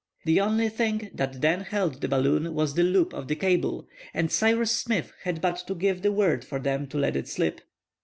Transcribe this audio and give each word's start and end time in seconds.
The 0.25 0.41
only 0.41 0.67
thing 0.69 1.11
that 1.13 1.41
then 1.41 1.59
held 1.59 2.01
the 2.01 2.07
balloon 2.07 2.55
was 2.55 2.73
the 2.73 2.81
loop 2.81 3.13
of 3.13 3.27
the 3.27 3.35
cable, 3.35 3.87
and 4.15 4.31
Cyrus 4.31 4.71
Smith 4.75 5.13
had 5.25 5.41
but 5.41 5.57
to 5.67 5.75
give 5.75 6.01
the 6.01 6.11
word 6.11 6.43
for 6.43 6.57
them 6.57 6.87
to 6.87 6.97
let 6.97 7.15
it 7.15 7.27
slip. 7.27 7.61